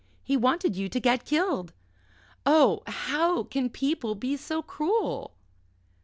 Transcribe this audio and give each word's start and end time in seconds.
He 0.23 0.35
wanted 0.35 0.75
you 0.75 0.89
to 0.89 0.99
get 0.99 1.25
killed. 1.25 1.73
Oh, 2.43 2.81
how 2.87 3.43
can 3.43 3.69
people 3.69 4.15
be 4.15 4.35
so 4.35 4.63
cruel!" 4.63 5.35